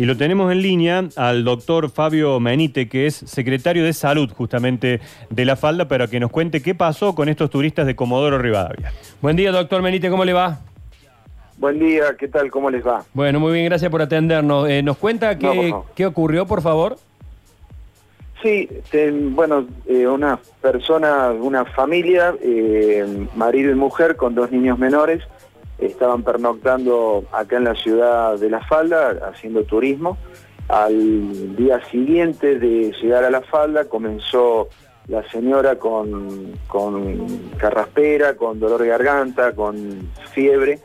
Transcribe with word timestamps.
Y 0.00 0.06
lo 0.06 0.16
tenemos 0.16 0.50
en 0.50 0.62
línea 0.62 1.04
al 1.16 1.44
doctor 1.44 1.90
Fabio 1.90 2.40
Menite, 2.40 2.88
que 2.88 3.04
es 3.04 3.16
secretario 3.16 3.84
de 3.84 3.92
salud 3.92 4.32
justamente 4.32 4.98
de 5.28 5.44
la 5.44 5.56
falda, 5.56 5.88
para 5.88 6.06
que 6.06 6.18
nos 6.18 6.30
cuente 6.30 6.62
qué 6.62 6.74
pasó 6.74 7.14
con 7.14 7.28
estos 7.28 7.50
turistas 7.50 7.86
de 7.86 7.94
Comodoro 7.94 8.38
Rivadavia. 8.38 8.94
Buen 9.20 9.36
día, 9.36 9.52
doctor 9.52 9.82
Menite, 9.82 10.08
¿cómo 10.08 10.24
le 10.24 10.32
va? 10.32 10.60
Buen 11.58 11.78
día, 11.78 12.16
¿qué 12.18 12.28
tal? 12.28 12.50
¿Cómo 12.50 12.70
les 12.70 12.82
va? 12.82 13.04
Bueno, 13.12 13.40
muy 13.40 13.52
bien, 13.52 13.66
gracias 13.66 13.90
por 13.90 14.00
atendernos. 14.00 14.70
Eh, 14.70 14.82
¿Nos 14.82 14.96
cuenta 14.96 15.36
qué, 15.36 15.74
qué 15.94 16.06
ocurrió, 16.06 16.46
por 16.46 16.62
favor? 16.62 16.96
Sí, 18.42 18.70
bueno, 19.34 19.66
eh, 19.86 20.06
una 20.06 20.38
persona, 20.62 21.30
una 21.32 21.66
familia, 21.66 22.34
eh, 22.42 23.26
marido 23.34 23.70
y 23.70 23.74
mujer 23.74 24.16
con 24.16 24.34
dos 24.34 24.50
niños 24.50 24.78
menores, 24.78 25.22
estaban 25.80 26.22
pernoctando 26.22 27.24
acá 27.32 27.56
en 27.56 27.64
la 27.64 27.74
ciudad 27.74 28.38
de 28.38 28.50
La 28.50 28.64
Falda, 28.64 29.18
haciendo 29.28 29.64
turismo. 29.64 30.18
Al 30.68 31.56
día 31.56 31.84
siguiente 31.90 32.58
de 32.58 32.92
llegar 33.02 33.24
a 33.24 33.30
La 33.30 33.40
Falda 33.42 33.86
comenzó 33.86 34.68
la 35.08 35.28
señora 35.30 35.76
con, 35.76 36.52
carraspera, 37.56 38.36
con 38.36 38.60
dolor 38.60 38.82
de 38.82 38.88
garganta, 38.88 39.52
con 39.52 40.08
fiebre, 40.32 40.78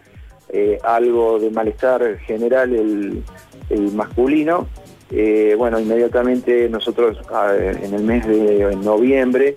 eh, 0.50 0.80
algo 0.84 1.40
de 1.40 1.52
malestar 1.52 2.18
general 2.20 2.74
el 2.74 3.92
masculino, 3.94 4.68
eh, 5.12 5.54
bueno, 5.58 5.80
inmediatamente 5.80 6.68
nosotros 6.68 7.18
en 7.60 7.94
el 7.94 8.04
mes 8.04 8.26
de 8.28 8.76
noviembre, 8.78 9.56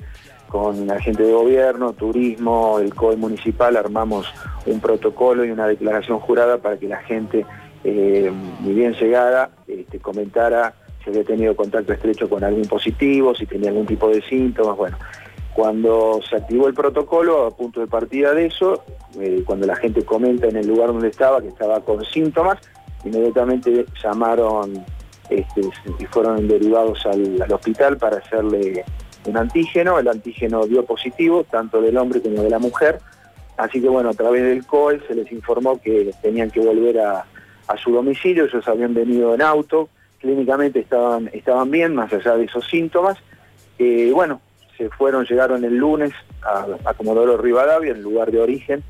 con 0.48 0.86
la 0.86 1.00
gente 1.00 1.22
de 1.22 1.32
gobierno, 1.32 1.92
turismo, 1.92 2.78
el 2.80 2.94
COE 2.94 3.16
municipal, 3.16 3.76
armamos 3.76 4.26
un 4.66 4.80
protocolo 4.80 5.44
y 5.44 5.50
una 5.50 5.66
declaración 5.66 6.18
jurada 6.20 6.58
para 6.58 6.78
que 6.78 6.88
la 6.88 6.98
gente, 7.02 7.46
eh, 7.84 8.32
ni 8.62 8.72
bien 8.72 8.94
llegada, 8.94 9.50
este, 9.66 9.98
comentara 9.98 10.74
si 11.04 11.10
había 11.10 11.24
tenido 11.24 11.54
contacto 11.54 11.92
estrecho 11.92 12.28
con 12.28 12.42
algún 12.42 12.64
positivo, 12.64 13.34
si 13.34 13.46
tenía 13.46 13.70
algún 13.70 13.86
tipo 13.86 14.08
de 14.08 14.22
síntomas, 14.22 14.76
bueno. 14.76 14.98
Cuando 15.54 16.20
se 16.28 16.36
activó 16.36 16.68
el 16.68 16.74
protocolo, 16.74 17.46
a 17.46 17.50
punto 17.50 17.80
de 17.80 17.86
partida 17.86 18.32
de 18.32 18.46
eso, 18.46 18.84
eh, 19.18 19.42
cuando 19.44 19.66
la 19.66 19.76
gente 19.76 20.04
comenta 20.04 20.46
en 20.46 20.56
el 20.56 20.66
lugar 20.68 20.88
donde 20.88 21.08
estaba 21.08 21.40
que 21.40 21.48
estaba 21.48 21.80
con 21.80 22.04
síntomas, 22.04 22.58
inmediatamente 23.04 23.84
llamaron 24.02 24.84
este, 25.30 25.60
y 25.98 26.06
fueron 26.06 26.48
derivados 26.48 27.04
al, 27.06 27.52
hospital 27.52 27.98
para 27.98 28.18
hacerle 28.18 28.84
un 29.26 29.36
antígeno, 29.36 29.98
el 29.98 30.08
antígeno 30.08 30.66
dio 30.66 30.84
positivo, 30.84 31.44
tanto 31.44 31.80
del 31.80 31.96
hombre 31.96 32.20
como 32.20 32.42
de 32.42 32.50
la 32.50 32.58
mujer, 32.58 33.00
así 33.56 33.80
que 33.80 33.88
bueno, 33.88 34.10
a 34.10 34.14
través 34.14 34.42
del 34.42 34.66
COE 34.66 35.00
se 35.06 35.14
les 35.14 35.30
informó 35.32 35.80
que 35.80 36.12
tenían 36.22 36.50
que 36.50 36.60
volver 36.60 37.00
a, 37.00 37.24
su 37.82 37.92
domicilio, 37.92 38.46
ellos 38.46 38.66
habían 38.66 38.94
venido 38.94 39.34
en 39.34 39.42
auto, 39.42 39.90
clínicamente 40.20 40.80
estaban, 40.80 41.28
estaban 41.34 41.70
bien, 41.70 41.94
más 41.94 42.10
allá 42.12 42.34
de 42.36 42.44
esos 42.44 42.66
síntomas, 42.66 43.18
y 43.76 44.10
bueno, 44.10 44.40
se 44.78 44.88
fueron, 44.88 45.26
llegaron 45.26 45.62
el 45.64 45.76
lunes 45.76 46.12
a, 46.42 46.66
a 46.84 46.94
Comodoro 46.94 47.36
Rivadavia, 47.36 47.92
en 47.92 48.02
lugar 48.02 48.30
de 48.30 48.40
origen, 48.40 48.82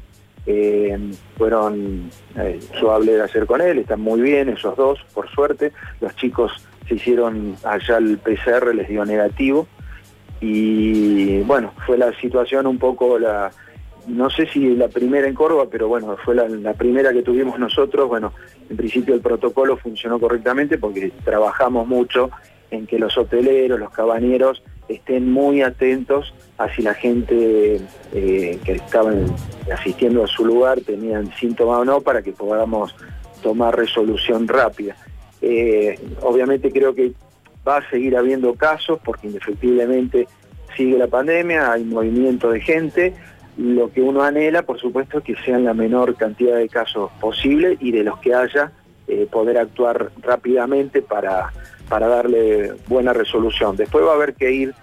eh, 0.50 0.98
fueron, 1.36 2.10
eh, 2.34 2.58
yo 2.80 2.90
hablé 2.90 3.12
de 3.12 3.22
ayer 3.22 3.44
con 3.44 3.60
él, 3.60 3.80
están 3.80 4.00
muy 4.00 4.22
bien 4.22 4.48
esos 4.48 4.74
dos, 4.78 4.98
por 5.12 5.28
suerte. 5.28 5.72
Los 6.00 6.16
chicos 6.16 6.50
se 6.88 6.94
hicieron 6.94 7.54
allá 7.64 7.98
el 7.98 8.16
PCR, 8.16 8.74
les 8.74 8.88
dio 8.88 9.04
negativo. 9.04 9.68
Y 10.40 11.40
bueno, 11.40 11.72
fue 11.86 11.98
la 11.98 12.12
situación 12.20 12.66
un 12.66 12.78
poco 12.78 13.18
la, 13.18 13.50
no 14.08 14.30
sé 14.30 14.46
si 14.46 14.74
la 14.74 14.88
primera 14.88 15.28
en 15.28 15.34
Córdoba, 15.34 15.66
pero 15.70 15.88
bueno, 15.88 16.16
fue 16.24 16.34
la, 16.34 16.72
primera 16.74 17.12
que 17.12 17.22
tuvimos 17.22 17.58
nosotros. 17.58 18.08
Bueno, 18.08 18.32
en 18.68 18.76
principio 18.76 19.14
el 19.14 19.20
protocolo 19.20 19.76
funcionó 19.76 20.18
correctamente 20.18 20.78
porque 20.78 21.12
trabajamos 21.24 21.86
mucho 21.86 22.30
en 22.70 22.86
que 22.86 22.98
los 22.98 23.16
hoteleros, 23.16 23.78
los 23.78 23.90
cabañeros 23.90 24.62
estén 24.88 25.30
muy 25.30 25.62
atentos 25.62 26.34
a 26.56 26.74
si 26.74 26.82
la 26.82 26.94
gente 26.94 27.80
eh, 28.14 28.58
que 28.64 28.72
estaba 28.72 29.12
asistiendo 29.72 30.24
a 30.24 30.26
su 30.26 30.44
lugar 30.44 30.80
tenían 30.80 31.30
síntomas 31.34 31.80
o 31.80 31.84
no 31.84 32.00
para 32.00 32.22
que 32.22 32.32
podamos 32.32 32.94
tomar 33.42 33.76
resolución 33.76 34.48
rápida. 34.48 34.96
Eh, 35.40 35.98
obviamente 36.22 36.72
creo 36.72 36.94
que 36.94 37.12
va 37.68 37.78
a 37.78 37.90
seguir 37.90 38.16
habiendo 38.16 38.54
casos 38.54 38.98
porque 39.04 39.26
indefectiblemente 39.26 40.26
sigue 40.76 40.96
la 40.96 41.06
pandemia, 41.06 41.72
hay 41.72 41.84
movimiento 41.84 42.50
de 42.50 42.60
gente, 42.60 43.14
lo 43.56 43.92
que 43.92 44.00
uno 44.00 44.22
anhela 44.22 44.62
por 44.62 44.78
supuesto 44.78 45.18
es 45.18 45.24
que 45.24 45.36
sean 45.44 45.64
la 45.64 45.74
menor 45.74 46.16
cantidad 46.16 46.56
de 46.56 46.68
casos 46.68 47.10
posible 47.20 47.76
y 47.80 47.90
de 47.92 48.04
los 48.04 48.18
que 48.20 48.34
haya 48.34 48.72
eh, 49.08 49.26
poder 49.30 49.58
actuar 49.58 50.10
rápidamente 50.22 51.02
para 51.02 51.52
para 51.88 52.06
darle 52.06 52.74
buena 52.86 53.12
resolución. 53.12 53.76
Después 53.76 54.04
va 54.04 54.12
a 54.12 54.14
haber 54.14 54.34
que 54.34 54.52
ir, 54.52 54.74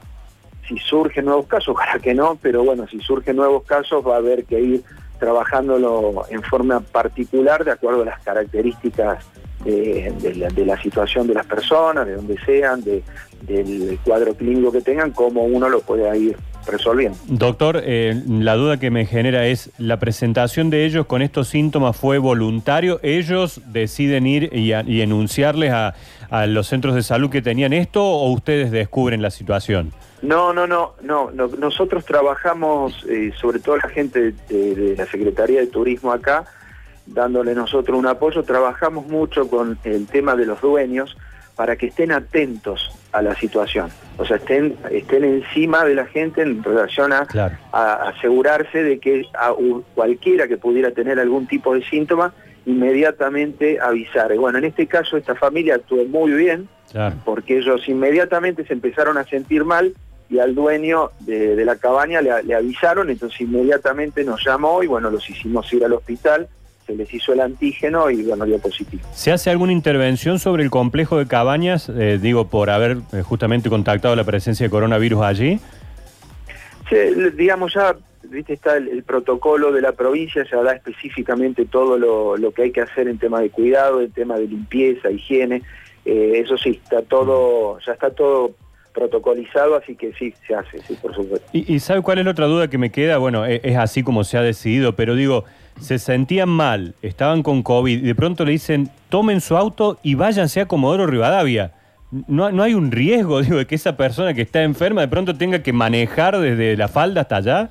si 0.68 0.78
surgen 0.79 1.25
nuevos 1.25 1.47
casos, 1.47 1.69
ojalá 1.75 2.00
que 2.00 2.13
no, 2.13 2.38
pero 2.41 2.63
bueno, 2.63 2.88
si 2.88 3.00
surgen 3.00 3.35
nuevos 3.35 3.63
casos 3.63 4.06
va 4.06 4.16
a 4.16 4.18
haber 4.18 4.45
que 4.45 4.59
ir 4.59 4.84
trabajándolo 5.19 6.25
en 6.29 6.44
forma 6.44 6.81
particular 6.81 7.63
de 7.63 7.72
acuerdo 7.72 8.01
a 8.01 8.06
las 8.06 8.22
características 8.22 9.25
de, 9.66 10.66
la, 10.66 10.81
situación 10.81 11.28
de 11.28 11.34
las 11.34 11.46
personas, 11.46 12.06
de 12.06 12.16
donde 12.16 12.38
sean, 12.46 12.84
del 12.84 14.00
cuadro 14.03 14.36
clínico 14.36 14.72
que 14.72 14.81
tengan, 14.81 15.12
cómo 15.12 15.44
uno 15.44 15.70
lo 15.70 15.81
puede 15.81 16.18
ir 16.18 16.38
resolviendo. 16.68 17.18
Doctor, 17.28 17.81
eh, 17.84 18.22
la 18.28 18.56
duda 18.56 18.80
que 18.80 18.90
me 18.90 19.06
genera 19.06 19.46
es, 19.48 19.72
¿la 19.78 20.00
presentación 20.00 20.70
de 20.70 20.86
ellos 20.86 21.06
con 21.06 21.22
estos 21.22 21.48
síntomas 21.48 21.96
fue 21.96 22.18
voluntario? 22.18 23.00
¿Ellos 23.04 23.62
deciden 23.68 24.28
ir 24.28 24.50
y, 24.54 24.72
enunciarles 25.02 25.72
a, 25.74 25.94
los 26.48 26.68
centros 26.68 26.96
de 26.96 27.04
salud 27.04 27.30
que 27.30 27.42
tenían 27.42 27.72
esto 27.72 28.04
o 28.04 28.30
ustedes 28.31 28.72
descubren 28.72 29.22
la 29.22 29.31
situación? 29.31 29.94
No, 30.22 30.54
no, 30.54 30.68
no, 30.68 30.96
no. 31.02 31.31
nosotros 31.31 32.04
trabajamos, 32.04 33.06
eh, 33.08 33.31
sobre 33.40 33.59
todo 33.59 33.78
la 33.78 33.90
gente 33.90 34.34
de 34.50 34.96
la 34.98 35.06
Secretaría 35.06 35.62
de 35.62 35.68
Turismo 35.68 36.12
acá, 36.12 36.46
dándole 37.06 37.54
nosotros 37.54 37.98
un 37.98 38.08
apoyo, 38.08 38.44
trabajamos 38.44 39.08
mucho 39.08 39.48
con 39.48 39.78
el 39.84 40.08
tema 40.08 40.36
de 40.36 40.46
los 40.46 40.62
dueños 40.62 41.16
para 41.56 41.76
que 41.78 41.88
estén 41.88 42.12
atentos 42.12 42.92
a 43.12 43.22
la 43.22 43.34
situación, 43.36 43.90
o 44.18 44.26
sea, 44.26 44.38
estén, 44.38 44.76
estén 44.92 45.24
encima 45.24 45.86
de 45.86 45.96
la 45.96 46.06
gente 46.06 46.42
en 46.42 46.62
relación 46.62 47.14
a, 47.14 47.26
asegurarse 47.72 48.84
de 48.84 49.00
que 49.00 49.26
a 49.34 49.54
cualquiera 49.94 50.48
que 50.48 50.58
pudiera 50.58 50.92
tener 50.92 51.20
algún 51.20 51.48
tipo 51.48 51.74
de 51.74 51.84
síntoma, 51.86 52.34
inmediatamente 52.66 53.80
avisar. 53.80 54.34
Y 54.34 54.38
bueno, 54.38 54.58
en 54.58 54.66
este 54.66 54.88
caso 54.88 55.16
esta 55.16 55.36
familia 55.36 55.76
actuó 55.76 56.04
muy 56.06 56.34
bien, 56.34 56.68
porque 57.24 57.58
ellos 57.58 57.88
inmediatamente 57.88 58.66
se 58.66 58.74
empezaron 58.74 59.18
a 59.18 59.24
sentir 59.24 59.64
mal 59.64 59.94
y 60.30 60.40
al 60.40 60.56
dueño 60.56 61.12
de, 61.22 61.64
la 61.64 61.76
cabaña 61.76 62.22
le, 62.22 62.44
le, 62.44 62.56
avisaron, 62.56 63.10
entonces 63.10 63.42
inmediatamente 63.42 64.24
nos 64.24 64.44
llamó 64.46 64.82
y 64.84 64.88
bueno, 64.88 65.10
los 65.10 65.30
hicimos 65.30 65.72
ir 65.72 65.86
al 65.86 65.94
hospital 65.94 66.50
se 66.85 66.96
les 66.96 67.13
hizo 67.13 67.34
el 67.34 67.40
antígeno 67.40 68.09
y 68.09 68.23
bueno, 68.23 68.46
dio 68.46 68.59
positivo. 68.59 69.03
¿Se 69.13 69.31
hace 69.31 69.50
alguna 69.50 69.72
intervención 69.72 70.40
sobre 70.40 70.63
el 70.63 70.69
complejo 70.69 71.18
de 71.18 71.28
cabañas, 71.28 71.90
eh, 71.90 72.19
digo, 72.22 72.47
por 72.47 72.69
haber 72.69 72.97
eh, 73.13 73.22
justamente 73.22 73.69
contactado 73.69 74.16
la 74.16 74.23
presencia 74.23 74.66
de 74.66 74.69
coronavirus 74.69 75.22
allí? 75.24 75.59
Sí, 76.90 76.95
digamos 77.35 77.74
ya, 77.74 77.95
viste, 78.24 78.53
está 78.53 78.78
el, 78.78 79.03
protocolo 79.03 79.72
de 79.72 79.81
la 79.81 79.94
provincia, 79.94 80.45
ya 80.50 80.62
da 80.62 80.74
específicamente 80.74 81.66
todo 81.66 81.97
lo, 81.97 82.51
que 82.51 82.63
hay 82.63 82.72
que 82.72 82.81
hacer 82.81 83.07
en 83.07 83.18
tema 83.18 83.41
de 83.41 83.50
cuidado, 83.50 84.01
en 84.01 84.12
tema 84.12 84.38
de 84.38 84.47
limpieza, 84.47 85.09
higiene, 85.09 85.63
eh, 86.06 86.41
eso 86.44 86.57
sí, 86.57 86.79
está 86.84 87.01
todo, 87.01 87.79
ya 87.79 87.94
está 87.94 88.12
todo 88.12 88.51
protocolizado, 88.95 89.75
así 89.75 89.95
que 89.95 90.13
sí, 90.13 90.33
se 90.47 90.56
hace, 90.56 90.79
sí, 90.81 90.97
por 91.00 91.13
supuesto. 91.13 91.47
¿Y, 91.53 91.72
y 91.72 91.79
sabe 91.79 92.01
cuál 92.01 92.19
es 92.19 92.25
la 92.25 92.31
otra 92.31 92.45
duda 92.47 92.69
que 92.69 92.78
me 92.78 92.89
queda? 92.89 93.17
Bueno, 93.17 93.45
es, 93.45 93.59
es 93.63 93.75
así 93.78 94.01
como 94.01 94.23
se 94.23 94.38
ha 94.38 94.41
decidido, 94.41 94.95
pero 94.95 95.13
digo, 95.13 95.44
se 95.79 96.00
sentían 96.00 96.50
mal, 96.50 96.95
estaban 97.01 97.44
con 97.44 97.61
COVID, 97.61 98.00
y 98.00 98.07
de 98.07 98.16
pronto 98.16 98.45
le 98.45 98.53
dicen, 98.53 98.89
tomen 99.09 99.41
su 99.41 99.57
auto 99.57 100.00
y 100.01 100.16
váyanse 100.16 100.61
a 100.61 100.67
Comodoro 100.67 101.06
Rivadavia. 101.06 101.73
No, 102.27 102.51
no 102.51 102.63
hay 102.63 102.74
un 102.74 102.92
riesgo, 102.92 103.42
digo, 103.44 103.57
de 103.57 103.68
que 103.68 103.75
esa 103.75 103.97
persona 103.97 104.33
que 104.33 104.42
está 104.42 104.63
enferma 104.63 105.01
de 105.01 105.07
pronto 105.07 105.36
tenga 105.36 105.62
que 105.62 105.74
manejar 105.74 106.39
desde 106.39 106.77
la 106.77 106.88
falda 106.88 107.21
hasta 107.21 107.38
allá. 107.38 107.69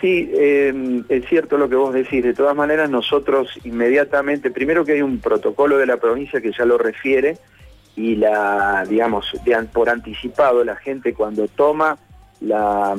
Sí, 0.00 0.30
em, 0.34 1.04
es 1.08 1.24
cierto 1.26 1.56
lo 1.56 1.70
que 1.70 1.76
vos 1.76 1.94
decís. 1.94 2.22
De 2.22 2.34
todas 2.34 2.54
maneras, 2.54 2.90
nosotros 2.90 3.48
inmediatamente, 3.64 4.50
primero 4.50 4.84
que 4.84 4.92
hay 4.92 5.02
un 5.02 5.20
protocolo 5.20 5.78
de 5.78 5.86
la 5.86 5.96
provincia 5.96 6.40
que 6.40 6.52
ya 6.52 6.66
lo 6.66 6.76
refiere 6.76 7.38
y 7.96 8.14
la, 8.16 8.84
digamos, 8.86 9.32
por 9.72 9.88
anticipado, 9.88 10.62
la 10.62 10.76
gente 10.76 11.14
cuando 11.14 11.48
toma 11.48 11.96
la, 12.40 12.94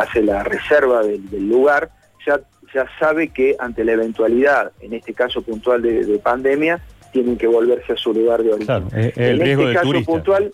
hace 0.00 0.22
la 0.22 0.44
reserva 0.44 1.02
del, 1.02 1.48
lugar, 1.48 1.90
ya, 2.26 2.40
ya 2.74 2.86
sabe 3.00 3.28
que 3.28 3.56
ante 3.58 3.82
la 3.84 3.92
eventualidad, 3.92 4.72
en 4.80 4.92
este 4.92 5.14
caso 5.14 5.40
puntual 5.40 5.80
de, 5.80 6.20
pandemia, 6.22 6.80
tienen 7.10 7.38
que 7.38 7.46
volverse 7.46 7.94
a 7.94 7.96
su 7.96 8.12
lugar 8.12 8.42
de 8.42 8.52
origen. 8.52 8.84
en 8.92 9.42
este 9.42 9.72
caso 9.72 10.04
puntual, 10.04 10.52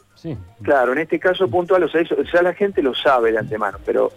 claro, 0.63 0.93
en 0.93 0.99
este 0.99 1.19
caso 1.19 1.49
puntual, 1.49 1.83
o 1.83 1.89
sea, 1.89 2.03
ya 2.03 2.43
la 2.43 2.55
gente 2.55 2.81
lo 2.81 2.95
sabe 2.95 3.33
de 3.33 3.39
antemano, 3.39 3.79
pero 3.85 4.13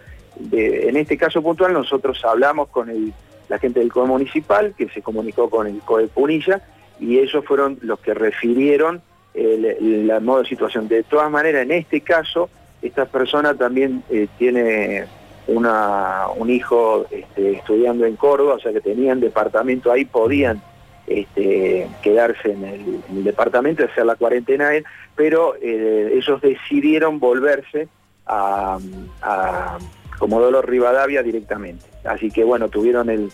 en 0.52 0.96
este 0.96 1.16
caso 1.16 1.42
puntual 1.42 1.72
nosotros 1.72 2.24
hablamos 2.24 2.68
con 2.68 2.90
el, 2.90 3.12
la 3.48 3.58
gente 3.58 3.80
del 3.80 3.92
COE 3.92 4.06
municipal, 4.06 4.74
que 4.76 4.88
se 4.88 5.02
comunicó 5.02 5.50
con 5.50 5.66
el 5.66 5.80
COE 5.80 6.06
Punilla, 6.08 6.60
y 7.00 7.18
ellos 7.18 7.44
fueron 7.44 7.78
los 7.82 7.98
que 8.00 8.14
refirieron 8.14 9.02
el, 9.34 10.06
la 10.06 10.20
modo 10.20 10.42
de 10.42 10.48
situación. 10.48 10.88
De 10.88 11.02
todas 11.02 11.30
maneras, 11.30 11.62
en 11.62 11.72
este 11.72 12.00
caso, 12.00 12.48
esta 12.82 13.06
persona 13.06 13.54
también 13.54 14.02
eh, 14.10 14.28
tiene 14.38 15.06
una, 15.46 16.26
un 16.36 16.50
hijo 16.50 17.06
este, 17.10 17.52
estudiando 17.52 18.06
en 18.06 18.16
Córdoba, 18.16 18.54
o 18.54 18.60
sea 18.60 18.72
que 18.72 18.80
tenían 18.80 19.20
departamento 19.20 19.90
ahí, 19.90 20.04
podían 20.04 20.62
este, 21.06 21.88
quedarse 22.02 22.52
en 22.52 22.64
el, 22.64 23.24
departamento, 23.24 23.84
hacer 23.84 24.06
la 24.06 24.16
cuarentena, 24.16 24.70
pero 25.14 25.54
eh, 25.60 26.12
ellos 26.14 26.40
decidieron 26.40 27.18
volverse 27.18 27.88
a, 28.26 28.78
a 29.20 29.78
Comodoro 30.18 30.62
Rivadavia 30.62 31.22
directamente. 31.22 31.84
Así 32.04 32.30
que 32.30 32.44
bueno, 32.44 32.68
tuvieron 32.68 33.10
el, 33.10 33.30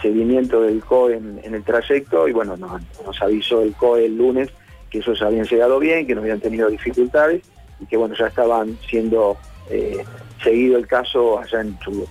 seguimiento 0.00 0.62
del 0.62 0.82
COE 0.82 1.16
en, 1.16 1.54
el 1.54 1.64
trayecto 1.64 2.28
y 2.28 2.32
bueno, 2.32 2.56
nos, 2.56 3.22
avisó 3.22 3.62
el 3.62 3.74
COE 3.74 4.06
el 4.06 4.16
lunes 4.16 4.50
que 4.90 4.98
ellos 4.98 5.20
habían 5.22 5.44
llegado 5.44 5.78
bien, 5.78 6.06
que 6.06 6.14
no 6.14 6.20
habían 6.20 6.40
tenido 6.40 6.68
dificultades 6.68 7.42
y 7.80 7.86
que 7.86 7.96
bueno, 7.96 8.14
ya 8.18 8.26
estaban 8.26 8.78
siendo 8.88 9.36
eh, 9.70 10.04
seguido 10.42 10.78
el 10.78 10.86
caso 10.86 11.38
allá 11.38 11.60
en 11.60 11.78
Chubut. 11.78 12.08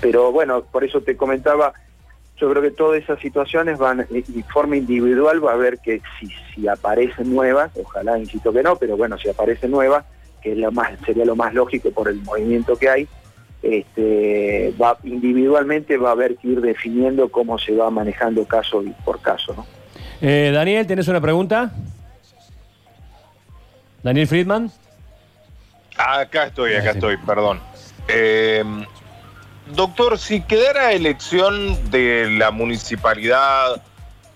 Pero 0.00 0.32
bueno, 0.32 0.62
por 0.62 0.84
eso 0.84 1.00
te 1.00 1.16
comentaba, 1.16 1.72
yo 2.38 2.50
creo 2.50 2.62
que 2.62 2.70
todas 2.70 3.02
esas 3.02 3.20
situaciones 3.20 3.78
van, 3.78 4.06
de 4.08 4.44
forma 4.52 4.76
individual 4.76 5.44
va 5.44 5.52
a 5.52 5.54
haber 5.54 5.78
que 5.78 6.00
si, 6.18 6.28
si 6.54 6.68
aparecen 6.68 7.34
nuevas, 7.34 7.70
ojalá 7.82 8.18
insisto 8.18 8.52
que 8.52 8.62
no, 8.62 8.76
pero 8.76 8.96
bueno, 8.96 9.18
si 9.18 9.28
aparecen 9.28 9.70
nuevas, 9.70 10.04
que 10.40 10.52
es 10.52 10.72
más, 10.72 10.92
sería 11.04 11.24
lo 11.24 11.36
más 11.36 11.52
lógico 11.52 11.90
por 11.90 12.08
el 12.08 12.22
movimiento 12.22 12.76
que 12.76 12.88
hay, 12.88 13.08
este, 13.62 14.74
va, 14.80 14.96
individualmente 15.04 15.96
va 15.96 16.10
a 16.10 16.12
haber 16.12 16.36
que 16.36 16.48
ir 16.48 16.60
definiendo 16.60 17.28
cómo 17.28 17.58
se 17.58 17.74
va 17.74 17.90
manejando 17.90 18.44
caso 18.44 18.82
por 19.04 19.20
caso. 19.20 19.54
¿no? 19.54 19.66
Eh, 20.20 20.50
Daniel, 20.52 20.86
¿tienes 20.86 21.08
una 21.08 21.20
pregunta? 21.20 21.72
Daniel 24.02 24.26
Friedman. 24.26 24.70
Acá 25.96 26.46
estoy, 26.46 26.74
acá 26.74 26.90
estoy, 26.92 27.18
perdón. 27.18 27.60
Eh, 28.08 28.64
doctor, 29.74 30.18
si 30.18 30.40
quedara 30.40 30.92
elección 30.92 31.90
de 31.90 32.30
la 32.30 32.50
municipalidad 32.50 33.82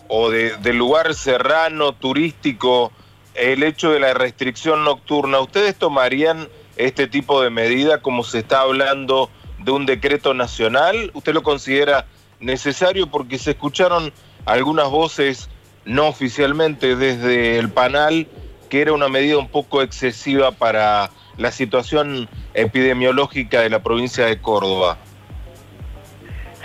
o 0.09 0.31
del 0.31 0.77
lugar 0.77 1.15
serrano, 1.15 1.93
turístico, 1.93 2.93
el 3.35 3.63
hecho 3.63 3.91
de 3.91 4.01
la 4.01 4.13
restricción 4.13 4.85
nocturna, 4.85 5.41
¿ustedes 5.41 5.77
tomarían 5.77 6.49
este 6.77 7.07
tipo 7.07 7.43
de 7.43 7.51
medida 7.51 8.01
como 8.03 8.23
se 8.25 8.41
está 8.41 8.61
hablando 8.61 9.31
de 9.59 9.71
un 9.71 9.87
decreto 9.87 10.35
nacional? 10.35 11.11
¿Usted 11.15 11.33
lo 11.33 11.43
considera 11.43 12.07
necesario? 12.41 13.07
Porque 13.07 13.39
se 13.39 13.53
escucharon 13.53 14.13
algunas 14.45 14.89
voces 14.91 15.49
no 15.85 16.09
oficialmente 16.09 16.97
desde 16.97 17.59
el 17.59 17.71
panel 17.71 18.27
que 18.69 18.81
era 18.81 18.93
una 18.93 19.09
medida 19.09 19.39
un 19.39 19.49
poco 19.49 19.83
excesiva 19.83 20.51
para 20.51 21.11
la 21.37 21.51
situación 21.51 22.29
epidemiológica 22.55 23.61
de 23.61 23.71
la 23.71 23.83
provincia 23.83 24.27
de 24.27 24.39
Córdoba. 24.39 24.99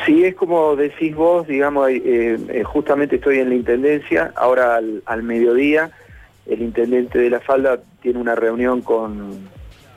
Sí, 0.06 0.24
es 0.24 0.36
como 0.36 0.76
decís 0.76 1.16
vos, 1.16 1.46
digamos, 1.48 1.90
eh, 1.90 2.38
eh, 2.50 2.64
justamente 2.64 3.18
estoy 3.18 3.40
en 3.40 3.50
la 3.50 3.56
Intendencia, 3.56 4.32
ahora 4.38 4.80
al, 5.06 5.24
mediodía 5.24 5.92
el 6.46 6.62
Intendente 6.62 7.20
de 7.20 7.30
La 7.30 7.42
Falda 7.42 7.80
tiene 8.02 8.20
una 8.20 8.34
reunión 8.34 8.82
con, 8.82 9.50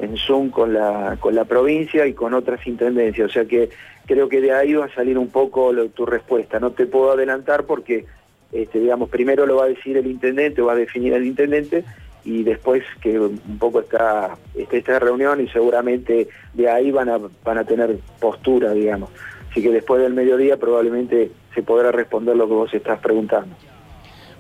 en 0.03 0.17
Zoom 0.17 0.51
con 0.51 0.75
la, 0.75 1.17
con 1.21 1.35
la 1.35 1.45
provincia 1.45 2.07
y 2.07 2.13
con 2.13 2.35
otras 2.35 2.67
intendencias, 2.67 3.31
o 3.31 3.33
sea 3.33 3.45
que 3.45 3.71
creo 4.07 4.29
que 4.29 4.41
de 4.41 4.53
ahí 4.53 4.75
va 4.75 4.87
a 4.87 4.95
salir 4.95 5.17
un 5.17 5.29
poco 5.29 5.73
tu 5.95 6.05
respuesta. 6.05 6.59
No 6.59 6.73
te 6.73 6.87
puedo 6.87 7.13
adelantar 7.13 7.65
porque, 7.65 8.05
este, 8.51 8.81
digamos, 8.81 9.09
primero 9.09 9.47
lo 9.47 9.57
va 9.57 9.65
a 9.65 9.69
decir 9.69 9.97
el 9.97 10.07
Intendente, 10.07 10.61
va 10.61 10.73
a 10.73 10.77
definir 10.77 11.13
el 11.15 11.25
Intendente, 11.25 11.85
y 12.25 12.43
después 12.43 12.85
que 13.01 13.19
un 13.19 13.59
poco 13.59 13.81
está, 13.81 14.37
esta 14.71 14.99
reunión 14.99 15.41
y 15.41 15.49
seguramente 15.49 16.29
de 16.55 16.71
ahí 16.71 16.91
van 16.91 17.09
a, 17.09 17.19
van 17.45 17.59
a 17.59 17.65
tener 17.65 17.97
postura, 18.21 18.73
digamos. 18.73 19.11
Así 19.51 19.63
que 19.63 19.71
después 19.71 20.01
del 20.03 20.15
mediodía 20.15 20.57
probablemente 20.57 21.31
se 21.55 21.63
podrá 21.63 21.93
responder 21.93 22.37
lo 22.37 22.47
que 22.47 22.55
vos 22.55 22.75
estás 22.75 23.01
preguntando. 23.01 23.55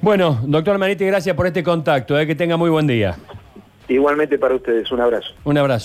Bueno, 0.00 0.41
doctor 0.44 0.79
Maniti, 0.79 1.05
gracias 1.06 1.37
por 1.37 1.47
este 1.47 1.62
contacto, 1.62 2.19
eh, 2.19 2.26
que 2.26 2.35
tenga 2.35 2.56
muy 2.56 2.70
buen 2.70 2.87
día. 2.87 3.17
Igualmente 3.93 4.39
para 4.39 4.55
ustedes, 4.55 4.91
un 4.91 5.00
abrazo. 5.00 5.35
Un 5.44 5.59
abrazo. 5.59 5.81